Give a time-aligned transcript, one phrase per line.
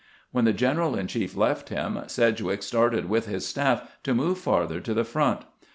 [0.31, 4.79] When the general in chief left him, Sedgwick started with his staff to move farther
[4.79, 5.43] to the front.